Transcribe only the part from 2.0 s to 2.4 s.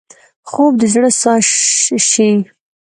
شي